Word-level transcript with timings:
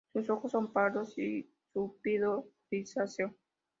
Sus 0.13 0.27
ojos 0.31 0.53
son 0.53 0.73
pardos 0.73 1.15
y 1.19 1.47
su 1.73 1.95
pido 2.01 2.49
grisáceo. 2.71 3.35